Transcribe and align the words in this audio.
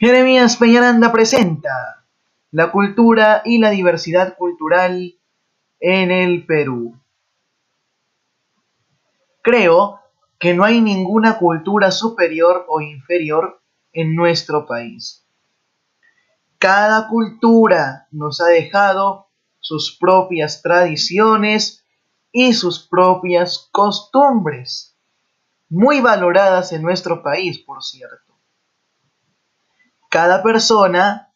Jeremías 0.00 0.56
Peñaranda 0.56 1.10
presenta 1.10 2.04
la 2.52 2.70
cultura 2.70 3.42
y 3.44 3.58
la 3.58 3.70
diversidad 3.70 4.36
cultural 4.36 5.16
en 5.80 6.10
el 6.12 6.46
Perú. 6.46 6.96
Creo 9.42 9.98
que 10.38 10.54
no 10.54 10.62
hay 10.62 10.80
ninguna 10.80 11.38
cultura 11.38 11.90
superior 11.90 12.64
o 12.68 12.80
inferior 12.80 13.60
en 13.92 14.14
nuestro 14.14 14.66
país. 14.66 15.26
Cada 16.58 17.08
cultura 17.08 18.06
nos 18.12 18.40
ha 18.40 18.46
dejado 18.46 19.26
sus 19.58 19.96
propias 19.98 20.62
tradiciones 20.62 21.84
y 22.30 22.52
sus 22.54 22.86
propias 22.86 23.68
costumbres, 23.72 24.96
muy 25.68 26.00
valoradas 26.00 26.72
en 26.72 26.82
nuestro 26.82 27.20
país, 27.20 27.58
por 27.58 27.82
cierto. 27.82 28.27
Cada 30.08 30.42
persona 30.42 31.32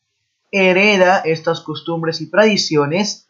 hereda 0.50 1.18
estas 1.18 1.60
costumbres 1.60 2.20
y 2.20 2.30
tradiciones 2.30 3.28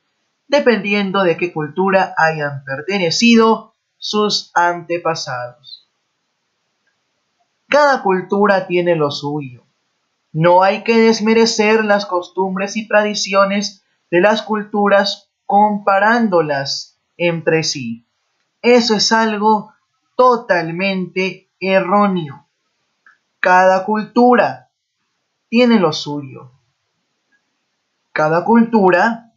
dependiendo 0.48 1.22
de 1.24 1.36
qué 1.36 1.52
cultura 1.52 2.14
hayan 2.16 2.64
pertenecido 2.64 3.74
sus 3.96 4.50
antepasados. 4.54 5.88
Cada 7.68 8.02
cultura 8.02 8.66
tiene 8.66 8.96
lo 8.96 9.10
suyo. 9.10 9.64
No 10.32 10.62
hay 10.62 10.82
que 10.84 10.98
desmerecer 10.98 11.84
las 11.84 12.06
costumbres 12.06 12.76
y 12.76 12.86
tradiciones 12.86 13.82
de 14.10 14.20
las 14.20 14.42
culturas 14.42 15.30
comparándolas 15.46 16.98
entre 17.16 17.62
sí. 17.62 18.06
Eso 18.60 18.94
es 18.94 19.10
algo 19.10 19.72
totalmente 20.16 21.48
erróneo. 21.60 22.46
Cada 23.40 23.84
cultura 23.84 24.70
tiene 25.52 25.78
lo 25.78 25.92
suyo. 25.92 26.50
Cada 28.12 28.42
cultura 28.42 29.34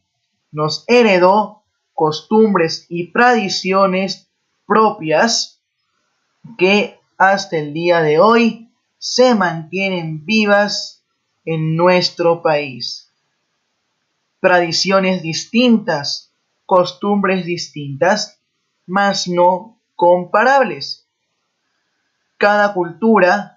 nos 0.50 0.86
heredó 0.88 1.64
costumbres 1.94 2.86
y 2.88 3.12
tradiciones 3.12 4.30
propias 4.66 5.60
que 6.58 6.98
hasta 7.18 7.58
el 7.58 7.74
día 7.74 8.02
de 8.02 8.20
hoy 8.20 8.72
se 8.98 9.36
mantienen 9.36 10.26
vivas 10.26 11.04
en 11.44 11.76
nuestro 11.76 12.42
país. 12.42 13.12
Tradiciones 14.40 15.22
distintas, 15.22 16.32
costumbres 16.66 17.46
distintas, 17.46 18.40
mas 18.86 19.28
no 19.28 19.82
comparables. 19.98 21.10
Cada 22.38 22.74
cultura 22.74 23.55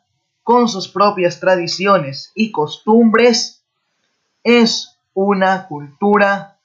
con 0.49 0.67
sus 0.67 0.89
propias 0.89 1.41
tradiciones 1.41 2.33
y 2.35 2.53
costumbres, 2.53 3.63
es 4.43 4.97
una 5.13 5.69
cultura 5.69 6.57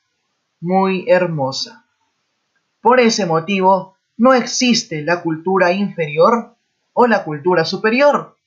muy 0.61 1.03
hermosa. 1.09 1.83
Por 2.79 3.01
ese 3.01 3.25
motivo, 3.25 3.97
no 4.15 4.33
existe 4.33 5.01
la 5.01 5.21
cultura 5.21 5.73
inferior 5.73 6.55
o 6.93 7.07
la 7.07 7.25
cultura 7.25 7.65
superior. 7.65 8.37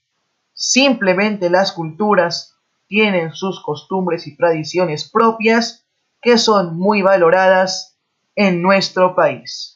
Simplemente 0.55 1.51
las 1.51 1.73
culturas 1.73 2.57
tienen 2.87 3.35
sus 3.35 3.63
costumbres 3.63 4.27
y 4.27 4.39
tradiciones 4.39 5.07
propias 5.07 5.85
que 6.23 6.39
son 6.39 6.79
muy 6.79 7.03
valoradas 7.03 7.95
en 8.37 8.63
nuestro 8.63 9.15
país. 9.15 9.76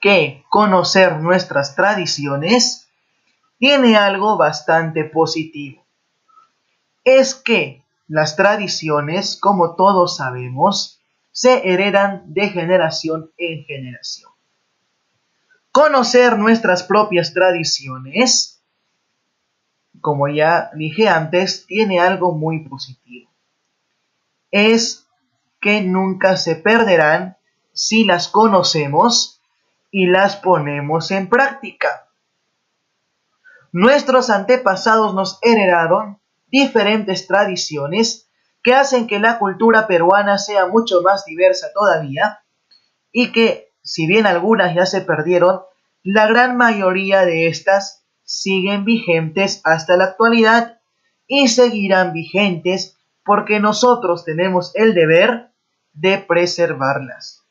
Que 0.00 0.44
conocer 0.50 1.20
nuestras 1.20 1.74
tradiciones 1.74 2.88
tiene 3.58 3.96
algo 3.96 4.36
bastante 4.36 5.04
positivo. 5.04 5.84
Es 7.04 7.34
que 7.34 7.84
las 8.08 8.36
tradiciones, 8.36 9.36
como 9.36 9.76
todos 9.76 10.16
sabemos, 10.16 11.00
se 11.30 11.68
heredan 11.72 12.22
de 12.26 12.48
generación 12.48 13.30
en 13.38 13.64
generación. 13.64 14.30
Conocer 15.70 16.38
nuestras 16.38 16.82
propias 16.82 17.32
tradiciones, 17.32 18.62
como 20.00 20.28
ya 20.28 20.70
dije 20.74 21.08
antes, 21.08 21.66
tiene 21.66 22.00
algo 22.00 22.32
muy 22.32 22.68
positivo. 22.68 23.30
Es 24.50 25.06
que 25.60 25.80
nunca 25.80 26.36
se 26.36 26.56
perderán 26.56 27.38
si 27.84 28.04
las 28.04 28.28
conocemos 28.28 29.40
y 29.90 30.06
las 30.06 30.36
ponemos 30.36 31.10
en 31.10 31.28
práctica. 31.28 32.08
Nuestros 33.72 34.30
antepasados 34.30 35.16
nos 35.16 35.40
heredaron 35.42 36.20
diferentes 36.46 37.26
tradiciones 37.26 38.30
que 38.62 38.72
hacen 38.72 39.08
que 39.08 39.18
la 39.18 39.40
cultura 39.40 39.88
peruana 39.88 40.38
sea 40.38 40.66
mucho 40.66 41.02
más 41.02 41.24
diversa 41.24 41.72
todavía 41.74 42.44
y 43.10 43.32
que, 43.32 43.72
si 43.82 44.06
bien 44.06 44.26
algunas 44.26 44.76
ya 44.76 44.86
se 44.86 45.00
perdieron, 45.00 45.62
la 46.04 46.28
gran 46.28 46.56
mayoría 46.56 47.26
de 47.26 47.48
estas 47.48 48.06
siguen 48.22 48.84
vigentes 48.84 49.60
hasta 49.64 49.96
la 49.96 50.04
actualidad 50.04 50.78
y 51.26 51.48
seguirán 51.48 52.12
vigentes 52.12 52.96
porque 53.24 53.58
nosotros 53.58 54.24
tenemos 54.24 54.70
el 54.76 54.94
deber 54.94 55.50
de 55.94 56.18
preservarlas. 56.18 57.41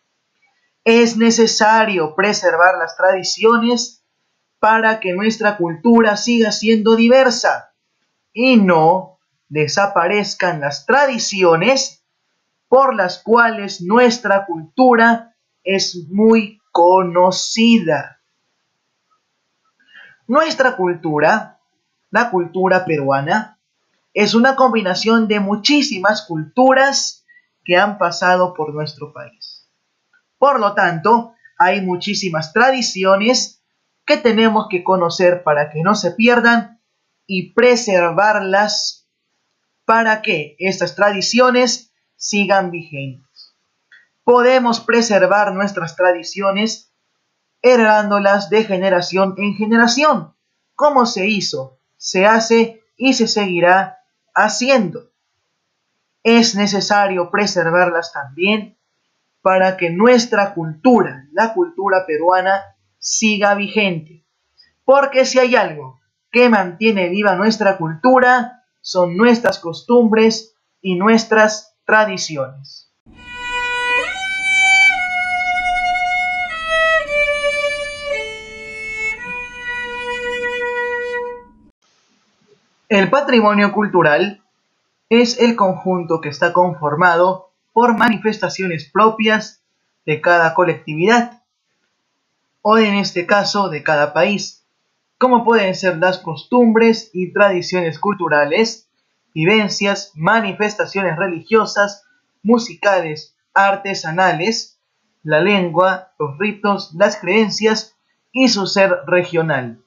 Es 0.83 1.17
necesario 1.17 2.15
preservar 2.15 2.77
las 2.77 2.97
tradiciones 2.97 4.03
para 4.59 4.99
que 4.99 5.13
nuestra 5.13 5.57
cultura 5.57 6.17
siga 6.17 6.51
siendo 6.51 6.95
diversa 6.95 7.73
y 8.33 8.57
no 8.57 9.19
desaparezcan 9.49 10.61
las 10.61 10.85
tradiciones 10.85 12.05
por 12.67 12.95
las 12.95 13.21
cuales 13.21 13.81
nuestra 13.81 14.45
cultura 14.45 15.35
es 15.63 16.07
muy 16.09 16.61
conocida. 16.71 18.21
Nuestra 20.25 20.77
cultura, 20.77 21.59
la 22.11 22.31
cultura 22.31 22.85
peruana, 22.85 23.59
es 24.13 24.33
una 24.33 24.55
combinación 24.55 25.27
de 25.27 25.39
muchísimas 25.39 26.25
culturas 26.25 27.25
que 27.65 27.77
han 27.77 27.97
pasado 27.97 28.53
por 28.53 28.73
nuestro 28.73 29.11
país. 29.11 29.40
Por 30.41 30.59
lo 30.59 30.73
tanto, 30.73 31.35
hay 31.55 31.81
muchísimas 31.81 32.51
tradiciones 32.51 33.61
que 34.07 34.17
tenemos 34.17 34.65
que 34.71 34.83
conocer 34.83 35.43
para 35.43 35.69
que 35.69 35.83
no 35.83 35.93
se 35.93 36.13
pierdan 36.13 36.81
y 37.27 37.53
preservarlas 37.53 39.07
para 39.85 40.23
que 40.23 40.55
estas 40.57 40.95
tradiciones 40.95 41.93
sigan 42.15 42.71
vigentes. 42.71 43.53
Podemos 44.23 44.79
preservar 44.79 45.53
nuestras 45.53 45.95
tradiciones 45.95 46.91
heredándolas 47.61 48.49
de 48.49 48.63
generación 48.63 49.35
en 49.37 49.53
generación, 49.53 50.33
como 50.73 51.05
se 51.05 51.27
hizo, 51.27 51.77
se 51.97 52.25
hace 52.25 52.81
y 52.97 53.13
se 53.13 53.27
seguirá 53.27 53.99
haciendo. 54.33 55.11
Es 56.23 56.55
necesario 56.55 57.29
preservarlas 57.29 58.11
también 58.11 58.80
para 59.41 59.77
que 59.77 59.89
nuestra 59.89 60.53
cultura, 60.53 61.27
la 61.31 61.53
cultura 61.53 62.05
peruana, 62.05 62.75
siga 62.99 63.55
vigente. 63.55 64.23
Porque 64.85 65.25
si 65.25 65.39
hay 65.39 65.55
algo 65.55 65.99
que 66.31 66.49
mantiene 66.49 67.09
viva 67.09 67.35
nuestra 67.35 67.77
cultura, 67.77 68.63
son 68.81 69.17
nuestras 69.17 69.59
costumbres 69.59 70.55
y 70.81 70.95
nuestras 70.95 71.75
tradiciones. 71.85 72.91
El 82.89 83.09
patrimonio 83.09 83.71
cultural 83.71 84.43
es 85.09 85.39
el 85.39 85.55
conjunto 85.55 86.19
que 86.19 86.27
está 86.27 86.51
conformado 86.51 87.50
por 87.73 87.97
manifestaciones 87.97 88.89
propias 88.91 89.63
de 90.05 90.21
cada 90.21 90.53
colectividad, 90.53 91.43
o 92.61 92.77
en 92.77 92.95
este 92.95 93.25
caso 93.25 93.69
de 93.69 93.83
cada 93.83 94.13
país, 94.13 94.65
como 95.17 95.43
pueden 95.43 95.75
ser 95.75 95.97
las 95.97 96.17
costumbres 96.19 97.09
y 97.13 97.31
tradiciones 97.33 97.99
culturales, 97.99 98.89
vivencias, 99.33 100.11
manifestaciones 100.15 101.15
religiosas, 101.17 102.03
musicales, 102.43 103.35
artesanales, 103.53 104.79
la 105.23 105.39
lengua, 105.41 106.13
los 106.17 106.37
ritos, 106.39 106.93
las 106.95 107.17
creencias 107.17 107.95
y 108.31 108.49
su 108.49 108.65
ser 108.67 109.01
regional. 109.05 109.83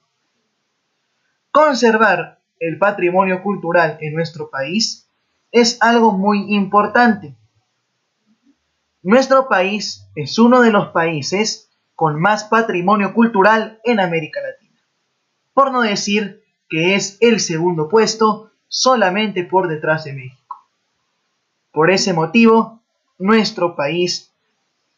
conservar 1.51 2.41
el 2.59 2.77
patrimonio 2.77 3.41
cultural 3.41 3.97
en 4.01 4.13
nuestro 4.13 4.49
país 4.49 5.09
es 5.51 5.77
algo 5.81 6.11
muy 6.11 6.53
importante. 6.53 7.35
Nuestro 9.07 9.47
país 9.47 10.09
es 10.15 10.39
uno 10.39 10.61
de 10.61 10.71
los 10.71 10.87
países 10.87 11.69
con 11.93 12.19
más 12.19 12.45
patrimonio 12.45 13.13
cultural 13.13 13.79
en 13.83 13.99
América 13.99 14.41
Latina, 14.41 14.81
por 15.53 15.71
no 15.71 15.81
decir 15.81 16.43
que 16.67 16.95
es 16.95 17.19
el 17.21 17.39
segundo 17.39 17.87
puesto 17.87 18.49
solamente 18.67 19.43
por 19.43 19.67
detrás 19.67 20.05
de 20.05 20.13
México. 20.13 20.57
Por 21.71 21.91
ese 21.91 22.13
motivo, 22.13 22.81
nuestro 23.19 23.75
país 23.75 24.33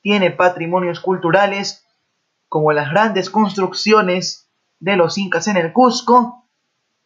tiene 0.01 0.31
patrimonios 0.31 1.01
culturales 1.01 1.85
como 2.47 2.71
las 2.71 2.89
grandes 2.89 3.29
construcciones 3.29 4.47
de 4.79 4.95
los 4.95 5.17
incas 5.17 5.49
en 5.49 5.57
el 5.57 5.73
Cusco 5.73 6.45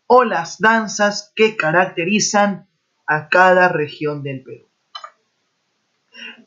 o 0.06 0.24
las 0.24 0.60
danzas 0.60 1.34
que 1.36 1.58
caracterizan 1.58 2.68
a 3.08 3.28
cada 3.28 3.70
región 3.70 4.22
del 4.22 4.44
Perú. 4.44 4.71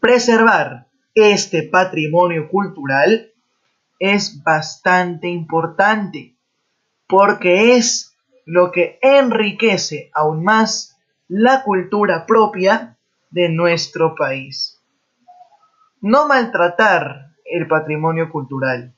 Preservar 0.04 0.88
este 1.14 1.62
patrimonio 1.62 2.50
cultural 2.50 3.32
es 3.98 4.42
bastante 4.44 5.28
importante 5.28 6.36
porque 7.08 7.76
es 7.76 8.14
lo 8.44 8.70
que 8.70 8.98
enriquece 9.00 10.10
aún 10.12 10.44
más 10.44 10.98
la 11.26 11.62
cultura 11.62 12.26
propia 12.26 12.98
de 13.30 13.48
nuestro 13.48 14.14
país. 14.14 14.78
No 16.02 16.28
maltratar 16.28 17.30
el 17.46 17.66
patrimonio 17.66 18.30
cultural. 18.30 18.94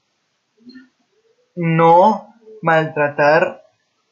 No 1.54 2.34
maltratar 2.62 3.62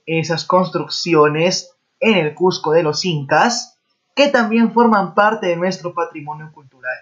esas 0.06 0.44
construcciones 0.44 1.76
en 1.99 2.19
el 2.19 2.35
Cusco 2.37 2.70
de 2.70 2.85
los 2.85 3.05
Incas 3.05 3.74
que 4.14 4.28
también 4.28 4.72
forman 4.72 5.14
parte 5.14 5.49
de 5.49 5.56
nuestro 5.56 5.93
patrimonio 5.93 6.50
cultural. 6.52 6.96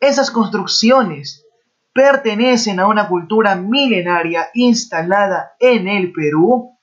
Esas 0.00 0.30
construcciones 0.30 1.44
pertenecen 1.92 2.80
a 2.80 2.86
una 2.86 3.08
cultura 3.08 3.56
milenaria 3.56 4.48
instalada 4.54 5.54
en 5.58 5.88
el 5.88 6.12
Perú 6.12 6.76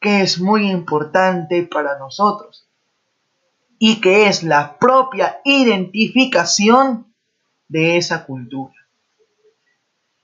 que 0.00 0.20
es 0.22 0.40
muy 0.40 0.70
importante 0.70 1.62
para 1.62 1.98
nosotros 1.98 2.68
y 3.78 4.00
que 4.00 4.28
es 4.28 4.42
la 4.42 4.78
propia 4.78 5.40
identificación 5.44 7.12
de 7.68 7.96
esa 7.96 8.24
cultura. 8.24 8.74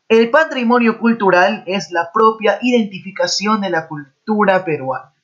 El 0.08 0.31
patrimonio 0.31 0.99
cultural 0.99 1.62
es 1.67 1.90
la 1.93 2.11
propia 2.12 2.58
identificación 2.62 3.61
de 3.61 3.70
la 3.70 3.87
cultura 3.88 4.64
peruana. 4.64 5.14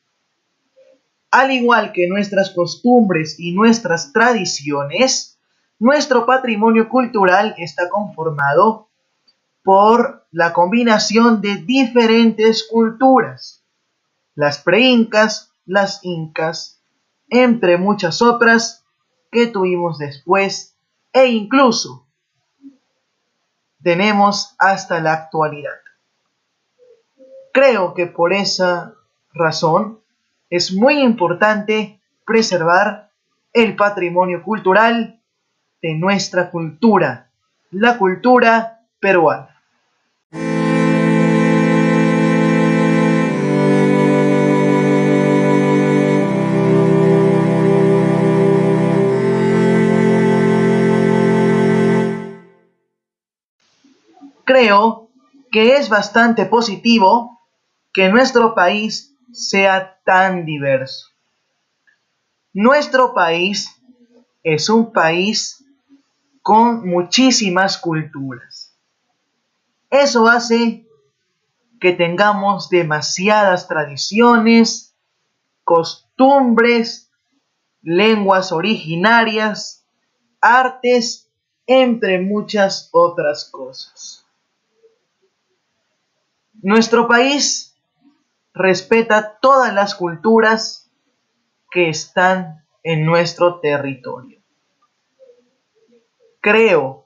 Al 1.30 1.50
igual 1.50 1.92
que 1.92 2.06
nuestras 2.08 2.50
costumbres 2.50 3.38
y 3.38 3.52
nuestras 3.52 4.12
tradiciones, 4.12 5.38
nuestro 5.78 6.24
patrimonio 6.24 6.88
cultural 6.88 7.54
está 7.58 7.88
conformado 7.88 8.88
por 9.62 10.26
la 10.30 10.52
combinación 10.52 11.40
de 11.40 11.56
diferentes 11.56 12.66
culturas, 12.70 13.64
las 14.34 14.58
preincas, 14.58 15.52
las 15.64 16.04
incas, 16.04 16.80
entre 17.28 17.76
muchas 17.76 18.22
otras 18.22 18.84
que 19.30 19.48
tuvimos 19.48 19.98
después 19.98 20.76
e 21.12 21.26
incluso 21.26 22.06
tenemos 23.82 24.54
hasta 24.58 25.00
la 25.00 25.12
actualidad. 25.12 25.78
Creo 27.52 27.94
que 27.94 28.06
por 28.06 28.32
esa 28.32 28.94
razón 29.32 30.00
es 30.56 30.72
muy 30.72 31.02
importante 31.02 32.00
preservar 32.24 33.10
el 33.52 33.76
patrimonio 33.76 34.42
cultural 34.42 35.20
de 35.82 35.94
nuestra 35.94 36.50
cultura, 36.50 37.30
la 37.70 37.98
cultura 37.98 38.80
peruana. 38.98 39.50
Creo 54.44 55.10
que 55.50 55.76
es 55.76 55.88
bastante 55.88 56.46
positivo 56.46 57.40
que 57.92 58.08
nuestro 58.08 58.54
país 58.54 59.15
sea 59.36 60.00
tan 60.02 60.46
diverso. 60.46 61.08
Nuestro 62.54 63.12
país 63.12 63.70
es 64.42 64.70
un 64.70 64.92
país 64.92 65.62
con 66.40 66.88
muchísimas 66.88 67.76
culturas. 67.76 68.74
Eso 69.90 70.26
hace 70.26 70.86
que 71.78 71.92
tengamos 71.92 72.70
demasiadas 72.70 73.68
tradiciones, 73.68 74.94
costumbres, 75.64 77.10
lenguas 77.82 78.52
originarias, 78.52 79.84
artes, 80.40 81.28
entre 81.66 82.20
muchas 82.20 82.88
otras 82.92 83.44
cosas. 83.50 84.24
Nuestro 86.62 87.06
país 87.06 87.75
respeta 88.56 89.38
todas 89.40 89.72
las 89.74 89.94
culturas 89.94 90.90
que 91.70 91.90
están 91.90 92.64
en 92.82 93.04
nuestro 93.04 93.60
territorio. 93.60 94.40
Creo 96.40 97.04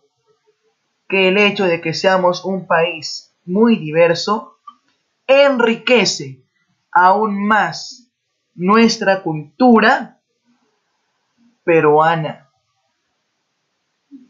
que 1.09 1.29
el 1.29 1.39
hecho 1.39 1.65
de 1.65 1.81
que 1.81 1.93
seamos 1.93 2.45
un 2.45 2.69
país 2.69 3.35
muy 3.45 3.79
diverso 3.79 4.59
enriquece 5.27 6.41
aún 6.93 7.45
más 7.47 8.13
nuestra 8.55 9.23
cultura 9.23 10.21
peruana. 11.65 12.49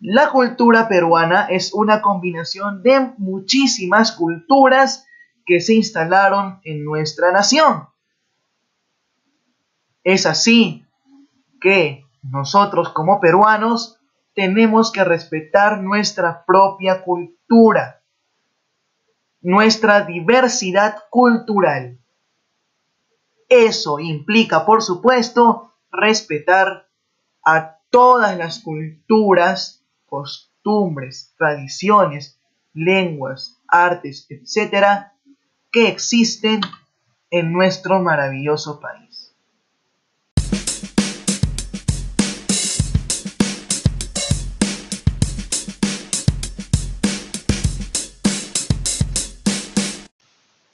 La 0.00 0.31
cultura 0.31 0.89
peruana 0.89 1.49
es 1.50 1.75
una 1.75 2.00
combinación 2.00 2.83
de 2.83 3.12
muchísimas 3.19 4.12
culturas 4.12 5.07
que 5.50 5.61
se 5.61 5.75
instalaron 5.75 6.61
en 6.62 6.85
nuestra 6.85 7.33
nación. 7.33 7.88
Es 10.04 10.25
así 10.25 10.87
que 11.61 12.04
nosotros 12.23 12.90
como 12.90 13.19
peruanos 13.19 13.99
tenemos 14.33 14.92
que 14.92 15.02
respetar 15.02 15.83
nuestra 15.83 16.45
propia 16.45 17.02
cultura, 17.02 18.00
nuestra 19.40 20.02
diversidad 20.02 21.02
cultural. 21.11 21.99
Eso 23.49 23.99
implica, 23.99 24.64
por 24.64 24.85
supuesto, 24.85 25.73
respetar 25.90 26.87
a 27.45 27.76
todas 27.90 28.38
las 28.38 28.61
culturas, 28.61 29.85
costumbres, 30.07 31.35
tradiciones, 31.37 32.38
lenguas, 32.73 33.61
artes, 33.66 34.28
etcétera, 34.30 35.16
que 35.73 35.87
existen 35.87 36.61
en 37.31 37.53
nuestro 37.53 38.00
maravilloso 38.00 38.81
país. 38.81 39.33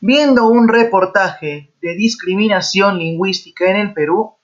Viendo 0.01 0.47
un 0.47 0.69
reportaje 0.69 1.75
de 1.83 1.95
discriminación 1.95 2.99
lingüística 2.99 3.69
en 3.69 3.77
el 3.77 3.93
Perú, 3.93 4.37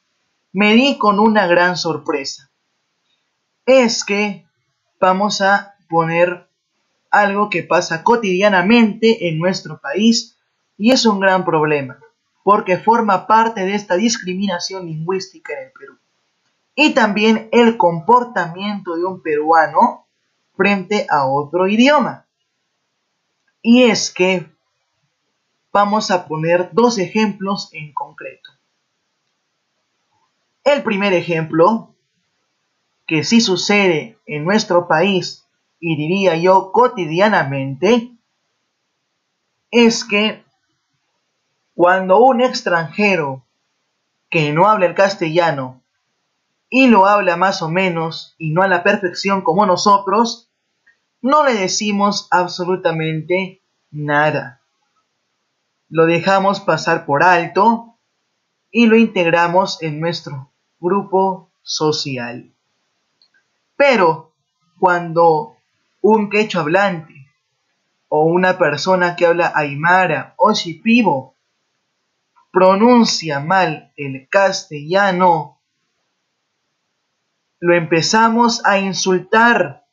me 0.53 0.75
di 0.75 0.99
con 0.99 1.19
una 1.19 1.47
gran 1.47 1.77
sorpresa. 1.77 2.51
Es 3.65 4.05
que 4.05 4.45
vamos 5.01 5.41
a 5.41 5.77
poner 5.89 6.47
algo 7.11 7.49
que 7.49 7.63
pasa 7.63 8.03
cotidianamente 8.03 9.29
en 9.29 9.39
nuestro 9.39 9.81
país 9.81 10.37
y 10.83 10.91
es 10.91 11.07
un 11.07 11.21
gran 11.21 11.45
problema, 11.45 11.97
porque 12.43 12.77
forma 12.77 13.29
parte 13.29 13.65
de 13.65 13.77
esta 13.77 13.95
discriminación 13.95 14.87
lingüística 14.87 15.53
en 15.53 15.67
el 15.67 15.71
Perú. 15.71 15.97
Y 16.75 16.93
también 16.93 17.49
el 17.53 17.77
comportamiento 17.77 18.97
de 18.97 19.05
un 19.05 19.23
peruano 19.23 20.09
frente 20.57 21.07
a 21.09 21.27
otro 21.27 21.69
idioma. 21.69 22.27
Y 23.63 23.85
es 23.85 24.13
que 24.13 24.51
vamos 25.73 26.11
a 26.11 26.27
poner 26.27 26.71
dos 26.73 26.99
ejemplos 26.99 27.69
en 27.73 27.93
concreto. 27.93 28.51
El 30.65 30.83
primer 30.83 31.13
ejemplo, 31.13 31.95
que 33.07 33.23
sí 33.23 33.41
sucede 33.41 34.19
en 34.27 34.45
nuestro 34.45 34.89
país 34.89 35.47
y 35.79 35.95
diría 35.95 36.35
yo 36.35 36.73
cotidianamente, 36.73 38.11
es 39.71 40.05
que 40.05 40.43
Cuando 41.75 42.21
un 42.21 42.43
extranjero 42.43 43.47
que 44.31 44.53
no 44.53 44.69
habla 44.69 44.87
el 44.87 44.95
castellano 44.95 45.83
y 46.69 46.87
lo 46.87 47.07
habla 47.07 47.37
más 47.37 47.63
o 47.63 47.69
menos 47.69 48.35
y 48.39 48.51
no 48.51 48.63
a 48.63 48.69
la 48.69 48.83
perfección 48.83 49.43
como 49.43 49.67
nosotros, 49.67 50.51
no 51.23 51.45
le 51.45 51.55
decimos 51.55 52.29
absolutamente 52.31 53.63
nada. 53.91 54.61
Lo 55.89 56.07
dejamos 56.07 56.61
pasar 56.61 57.07
por 57.07 57.23
alto 57.23 57.99
y 58.71 58.87
lo 58.87 58.97
integramos 58.97 59.83
en 59.83 60.01
nuestro 60.01 60.51
grupo 60.81 61.51
social. 61.63 62.53
Pero 63.77 64.33
cuando 64.79 65.57
un 66.01 66.29
quecho 66.29 66.61
hablante 66.61 67.31
o 68.09 68.25
una 68.25 68.59
persona 68.59 69.17
que 69.17 69.27
habla 69.27 69.53
aymara 69.55 70.35
o 70.37 70.53
shipibo 70.53 71.32
pronuncia 72.53 73.41
mal 73.41 73.93
el 73.97 74.29
castellano, 74.29 75.61
lo 77.59 77.75
empezamos 77.75 78.65
a 78.67 78.79
insultar, 78.79 79.87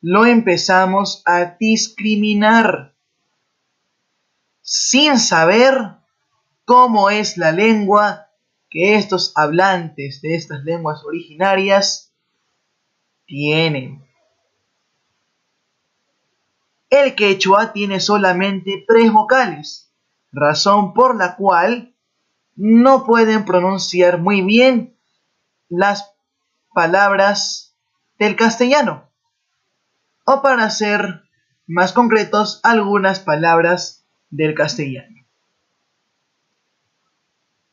lo 0.00 0.26
empezamos 0.26 1.22
a 1.24 1.56
discriminar, 1.58 2.94
sin 4.62 5.18
saber 5.18 5.96
cómo 6.64 7.08
es 7.10 7.36
la 7.36 7.52
lengua 7.52 8.28
que 8.68 8.96
estos 8.96 9.32
hablantes 9.36 10.22
de 10.22 10.34
estas 10.34 10.64
lenguas 10.64 11.04
originarias 11.04 12.12
tienen. 13.26 14.02
El 16.88 17.14
quechua 17.14 17.72
tiene 17.72 18.00
solamente 18.00 18.84
tres 18.88 19.12
vocales, 19.12 19.92
razón 20.32 20.94
por 20.94 21.16
la 21.16 21.36
cual 21.36 21.91
no 22.54 23.04
pueden 23.04 23.44
pronunciar 23.44 24.18
muy 24.18 24.42
bien 24.42 24.96
las 25.68 26.12
palabras 26.74 27.74
del 28.18 28.36
castellano. 28.36 29.08
O 30.24 30.42
para 30.42 30.70
ser 30.70 31.22
más 31.66 31.92
concretos, 31.92 32.60
algunas 32.62 33.20
palabras 33.20 34.04
del 34.30 34.54
castellano. 34.54 35.24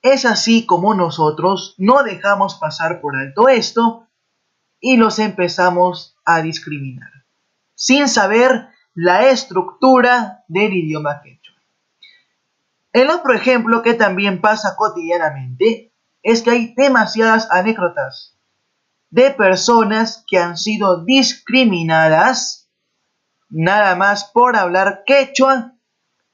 Es 0.02 0.26
así 0.26 0.66
como 0.66 0.94
nosotros 0.94 1.76
no 1.78 2.04
dejamos 2.04 2.56
pasar 2.56 3.02
por 3.02 3.18
alto 3.18 3.50
esto 3.50 4.08
y 4.80 4.96
los 4.96 5.20
empezamos 5.20 6.16
a 6.24 6.42
discriminar, 6.42 7.26
sin 7.76 8.08
saber 8.08 8.70
la 8.94 9.30
estructura 9.30 10.46
del 10.48 10.74
idioma 10.74 11.22
quechua. 11.22 11.59
El 12.92 13.10
otro 13.12 13.34
ejemplo 13.34 13.84
que 13.84 13.94
también 13.94 14.42
pasa 14.42 14.76
cotidianamente 14.76 15.94
es 16.24 16.42
que 16.42 16.52
hay 16.52 16.74
demasiadas 16.76 17.48
anécdotas 17.52 18.38
de 19.12 19.32
personas 19.32 20.24
que 20.28 20.38
han 20.38 20.58
sido 20.58 21.04
discriminadas 21.04 22.70
nada 23.50 23.96
más 23.96 24.26
por 24.26 24.56
hablar 24.56 25.04
quechua 25.06 25.74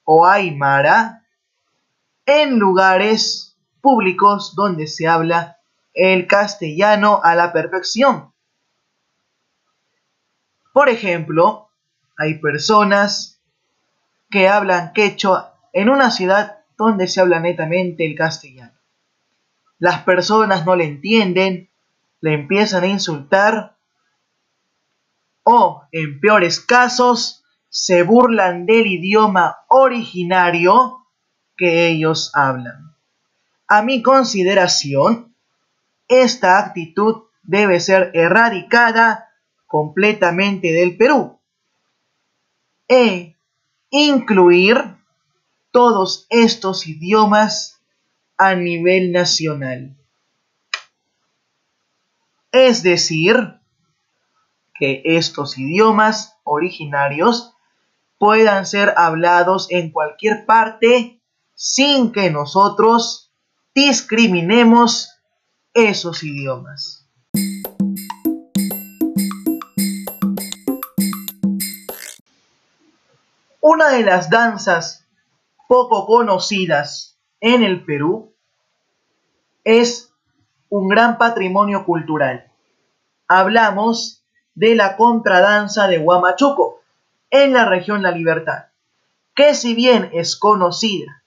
o 0.04 0.26
aymara 0.26 1.24
en 2.26 2.60
lugares 2.60 3.58
públicos 3.82 4.56
donde 4.56 4.88
se 4.88 5.08
habla 5.08 5.58
el 5.94 6.28
castellano 6.28 7.22
a 7.24 7.36
la 7.36 7.54
perfección. 7.54 8.34
Por 10.74 10.90
ejemplo, 10.90 11.70
hay 12.18 12.40
personas 12.40 13.42
que 14.30 14.50
hablan 14.50 14.92
quechua 14.94 15.55
en 15.76 15.90
una 15.90 16.10
ciudad 16.10 16.60
donde 16.78 17.10
se 17.10 17.20
habla 17.20 17.42
netamente 17.42 18.06
el 18.06 18.16
castellano. 18.16 18.72
Las 19.78 20.04
personas 20.04 20.66
no 20.66 20.78
le 20.78 20.86
entienden, 20.86 21.70
le 22.22 22.34
empiezan 22.34 22.86
a 22.86 22.88
insultar 22.88 23.76
o, 25.44 25.84
en 25.92 26.22
peores 26.22 26.62
casos, 26.62 27.44
se 27.68 28.04
burlan 28.04 28.66
del 28.66 28.88
idioma 28.88 29.58
originario 29.68 31.06
que 31.58 31.88
ellos 31.88 32.32
hablan. 32.34 32.96
A 33.68 33.82
mi 33.82 34.02
consideración, 34.02 35.36
esta 36.08 36.58
actitud 36.58 37.24
debe 37.44 37.82
ser 37.82 38.12
erradicada 38.14 39.30
completamente 39.68 40.72
del 40.72 40.96
Perú 40.96 41.38
e 42.88 43.36
incluir 43.90 44.95
todos 45.76 46.26
estos 46.30 46.88
idiomas 46.88 47.82
a 48.38 48.56
nivel 48.56 49.12
nacional. 49.12 49.94
Es 52.54 52.82
decir, 52.82 53.60
que 54.80 55.02
estos 55.04 55.58
idiomas 55.58 56.38
originarios 56.46 57.54
puedan 58.18 58.66
ser 58.66 58.94
hablados 58.96 59.68
en 59.70 59.92
cualquier 59.92 60.46
parte 60.46 61.20
sin 61.56 62.14
que 62.14 62.32
nosotros 62.32 63.34
discriminemos 63.74 65.10
esos 65.74 66.24
idiomas. 66.24 67.06
Una 73.60 73.90
de 73.90 74.04
las 74.04 74.30
danzas 74.30 75.05
poco 75.68 76.06
conocidas 76.06 77.18
en 77.40 77.64
el 77.64 77.84
Perú 77.86 78.34
es 79.64 80.14
un 80.70 80.88
gran 80.88 81.18
patrimonio 81.18 81.86
cultural. 81.86 82.52
Hablamos 83.28 84.24
de 84.54 84.76
la 84.76 84.96
contradanza 84.96 85.88
de 85.88 86.00
Huamachuco 86.00 86.82
en 87.30 87.54
la 87.54 87.66
región 87.66 88.02
La 88.02 88.12
Libertad, 88.12 88.68
que 89.34 89.54
si 89.56 89.76
bien 89.76 90.10
es 90.14 90.38
conocida 90.38 91.24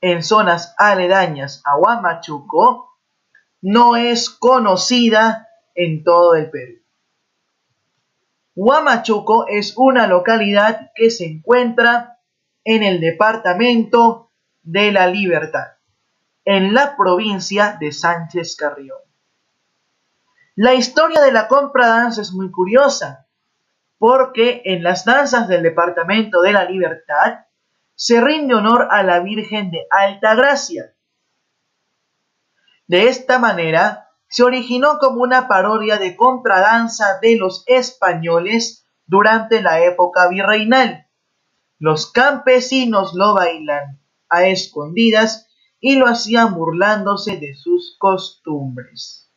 en 0.00 0.22
zonas 0.22 0.74
aledañas 0.76 1.62
a 1.64 1.76
Huamachuco, 1.76 2.96
no 3.60 3.96
es 3.96 4.30
conocida 4.30 5.48
en 5.74 6.04
todo 6.04 6.34
el 6.34 6.50
Perú. 6.50 6.74
Huamachuco 8.54 9.46
es 9.46 9.74
una 9.76 10.06
localidad 10.06 10.90
que 10.94 11.10
se 11.10 11.26
encuentra 11.26 12.17
en 12.68 12.82
el 12.82 13.00
departamento 13.00 14.30
de 14.62 14.92
La 14.92 15.06
Libertad, 15.06 15.78
en 16.44 16.74
la 16.74 16.96
provincia 16.96 17.76
de 17.80 17.92
Sánchez 17.92 18.56
Carrión. 18.56 18.98
La 20.54 20.74
historia 20.74 21.22
de 21.22 21.32
la 21.32 21.48
compra 21.48 21.86
danza 21.86 22.20
es 22.20 22.32
muy 22.32 22.50
curiosa, 22.50 23.26
porque 23.98 24.62
en 24.64 24.82
las 24.82 25.04
danzas 25.04 25.48
del 25.48 25.62
departamento 25.62 26.42
de 26.42 26.52
La 26.52 26.64
Libertad 26.64 27.46
se 27.94 28.20
rinde 28.20 28.54
honor 28.54 28.88
a 28.90 29.02
la 29.02 29.20
Virgen 29.20 29.70
de 29.70 29.86
Alta 29.90 30.34
Gracia, 30.34 30.94
de 32.88 33.08
esta 33.08 33.38
manera, 33.38 34.08
se 34.28 34.42
originó 34.42 34.98
como 34.98 35.22
una 35.22 35.46
parodia 35.46 35.98
de 35.98 36.16
contradanza 36.16 37.18
de 37.20 37.36
los 37.36 37.62
españoles 37.66 38.86
durante 39.06 39.60
la 39.60 39.80
época 39.80 40.26
virreinal. 40.28 41.06
Los 41.78 42.10
campesinos 42.10 43.14
lo 43.14 43.34
bailan 43.34 44.00
a 44.28 44.46
escondidas 44.46 45.48
y 45.80 45.96
lo 45.96 46.06
hacían 46.06 46.54
burlándose 46.54 47.36
de 47.36 47.54
sus 47.54 47.96
costumbres. 47.98 49.30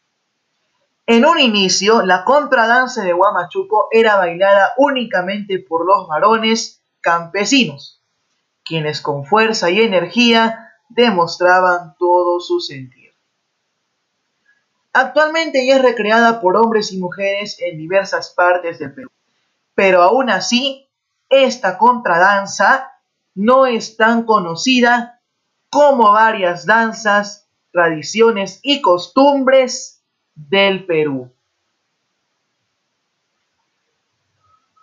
En 1.06 1.26
un 1.26 1.40
inicio, 1.40 2.04
la 2.04 2.24
contradanza 2.24 3.04
de 3.04 3.14
Huamachuco 3.14 3.90
era 3.92 4.18
bailada 4.18 4.72
únicamente 4.78 5.60
por 5.60 5.86
los 5.86 6.08
varones 6.08 6.82
campesinos, 7.02 8.02
quienes 8.64 9.02
con 9.02 9.26
fuerza 9.26 9.70
y 9.70 9.82
energía 9.82 10.74
demostraban 10.90 11.96
todo 11.98 12.40
su 12.40 12.60
sentido. 12.60 13.14
Actualmente 14.94 15.66
ya 15.66 15.78
es 15.78 15.82
recreada 15.82 16.42
por 16.42 16.58
hombres 16.58 16.92
y 16.92 16.98
mujeres 16.98 17.58
en 17.60 17.78
diversas 17.78 18.34
partes 18.34 18.80
del 18.80 18.94
Perú. 18.94 19.10
Pero 19.74 20.04
aún 20.04 20.30
así, 20.30 20.90
esta 21.32 21.78
contradanza 21.78 22.92
no 23.34 23.66
es 23.66 23.96
tan 23.96 24.24
conocida 24.24 25.22
como 25.70 26.12
varias 26.12 26.66
danzas, 26.66 27.50
tradiciones 27.72 28.60
y 28.62 28.82
costumbres 28.82 30.04
del 30.36 30.86
Perú. 30.86 31.34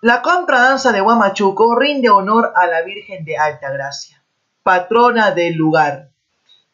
La 0.00 0.22
contradanza 0.22 0.90
de 0.92 1.02
Huamachuco 1.02 1.74
rinde 1.74 2.08
honor 2.08 2.52
a 2.56 2.66
la 2.66 2.82
Virgen 2.82 3.24
de 3.24 3.36
Altagracia, 3.36 4.24
patrona 4.62 5.32
del 5.32 5.54
lugar, 5.54 6.12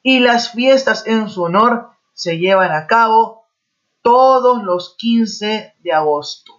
y 0.02 0.20
las 0.20 0.52
fiestas 0.52 1.06
en 1.06 1.28
su 1.28 1.42
honor 1.42 1.90
se 2.12 2.38
llevan 2.38 2.70
a 2.70 2.86
cabo 2.86 3.46
todos 4.02 4.62
los 4.62 4.94
15 4.98 5.74
de 5.80 5.92
agosto. 5.92 6.53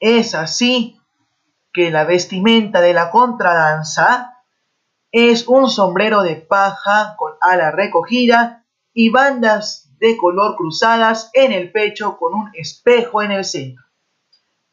Es 0.00 0.34
así 0.34 0.98
que 1.72 1.90
la 1.90 2.04
vestimenta 2.04 2.80
de 2.80 2.94
la 2.94 3.10
contradanza 3.10 4.38
es 5.12 5.46
un 5.46 5.68
sombrero 5.68 6.22
de 6.22 6.36
paja 6.36 7.14
con 7.18 7.32
ala 7.40 7.70
recogida 7.70 8.64
y 8.94 9.10
bandas 9.10 9.90
de 9.98 10.16
color 10.16 10.56
cruzadas 10.56 11.30
en 11.34 11.52
el 11.52 11.70
pecho 11.70 12.16
con 12.16 12.34
un 12.34 12.50
espejo 12.54 13.22
en 13.22 13.32
el 13.32 13.44
centro. 13.44 13.84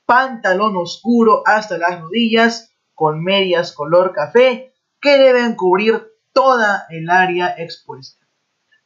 Pantalón 0.05 0.77
oscuro 0.77 1.43
hasta 1.45 1.77
las 1.77 1.99
rodillas 1.99 2.71
con 2.95 3.21
medias 3.21 3.73
color 3.73 4.13
café 4.13 4.73
que 5.01 5.17
deben 5.17 5.55
cubrir 5.55 6.07
toda 6.31 6.87
el 6.89 7.09
área 7.09 7.53
expuesta. 7.57 8.25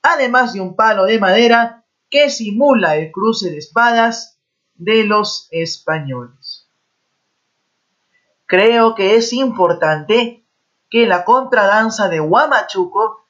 Además 0.01 0.53
de 0.53 0.61
un 0.61 0.75
palo 0.75 1.05
de 1.05 1.19
madera 1.19 1.85
que 2.09 2.31
simula 2.31 2.95
el 2.95 3.11
cruce 3.11 3.51
de 3.51 3.59
espadas 3.59 4.40
de 4.81 5.03
los 5.03 5.47
españoles. 5.51 6.67
Creo 8.47 8.95
que 8.95 9.15
es 9.15 9.31
importante 9.31 10.43
que 10.89 11.05
la 11.05 11.23
contradanza 11.23 12.09
de 12.09 12.19
Huamachuco 12.19 13.27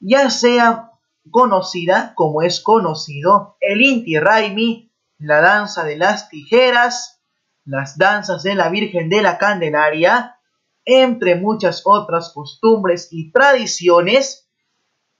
ya 0.00 0.30
sea 0.30 0.92
conocida 1.30 2.14
como 2.14 2.40
es 2.40 2.60
conocido 2.60 3.56
el 3.60 3.82
Inti 3.82 4.18
Raimi, 4.18 4.90
la 5.18 5.42
danza 5.42 5.84
de 5.84 5.96
las 5.96 6.30
tijeras, 6.30 7.20
las 7.66 7.98
danzas 7.98 8.42
de 8.42 8.54
la 8.54 8.70
Virgen 8.70 9.10
de 9.10 9.20
la 9.20 9.36
Candelaria, 9.36 10.38
entre 10.86 11.34
muchas 11.36 11.82
otras 11.84 12.32
costumbres 12.32 13.08
y 13.10 13.30
tradiciones 13.30 14.48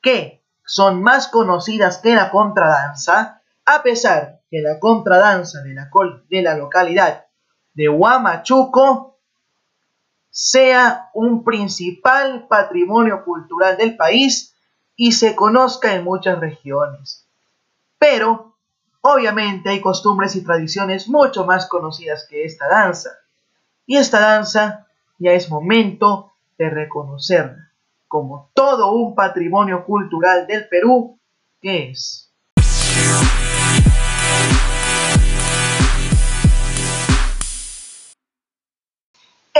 que 0.01 0.43
son 0.65 1.03
más 1.03 1.29
conocidas 1.29 1.99
que 1.99 2.15
la 2.15 2.31
contradanza, 2.31 3.43
a 3.67 3.83
pesar 3.83 4.41
que 4.55 4.63
la 4.63 4.79
contradanza 4.79 5.63
de 5.63 5.75
la, 5.75 5.91
de 6.31 6.43
la 6.43 6.57
localidad 6.57 7.27
de 7.73 7.89
Huamachuco 7.89 9.19
sea 10.31 11.11
un 11.13 11.43
principal 11.43 12.47
patrimonio 12.47 13.25
cultural 13.25 13.77
del 13.77 13.97
país 13.97 14.55
y 14.95 15.11
se 15.11 15.35
conozca 15.35 15.97
en 15.97 16.05
muchas 16.05 16.39
regiones. 16.39 17.29
Pero, 17.99 18.57
obviamente 19.01 19.71
hay 19.71 19.81
costumbres 19.81 20.37
y 20.37 20.45
tradiciones 20.45 21.09
mucho 21.09 21.45
más 21.45 21.67
conocidas 21.67 22.25
que 22.31 22.45
esta 22.45 22.69
danza. 22.69 23.11
Y 23.87 23.97
esta 23.97 24.21
danza 24.21 24.87
ya 25.19 25.33
es 25.33 25.51
momento 25.51 26.33
de 26.59 26.71
reconocerla 26.71 27.73
como 28.07 28.53
todo 28.55 28.93
un 28.93 29.17
patrimonio 29.17 29.85
cultural 29.85 30.47
del 30.47 30.69
Perú 30.69 31.19
que 31.61 31.91
es. 31.91 32.24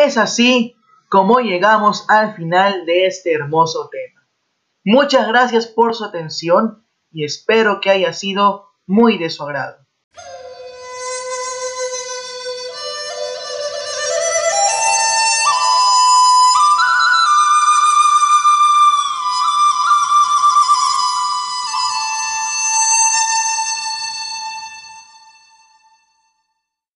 Es 0.05 0.19
así 0.19 0.77
como 1.09 1.39
llegamos 1.41 2.05
al 2.11 2.35
final 2.35 2.85
de 2.85 3.07
este 3.07 3.33
hermoso 3.33 3.89
tema. 3.91 4.29
Muchas 4.85 5.27
gracias 5.27 5.67
por 5.67 5.95
su 5.95 6.05
atención 6.05 6.87
y 7.11 7.25
espero 7.25 7.81
que 7.81 7.89
haya 7.89 8.13
sido 8.13 8.69
muy 8.87 9.17
de 9.17 9.31
su 9.31 9.43
agrado. 9.45 9.84